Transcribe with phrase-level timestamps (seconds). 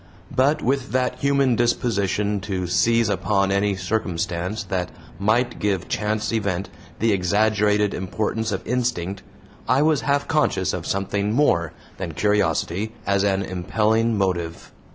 [0.35, 4.89] But with that human disposition to seize upon any circumstance that
[5.19, 9.21] might give chance event the exaggerated importance of instinct,
[9.69, 14.71] I was half conscious of something more than curiosity as an impelling motive.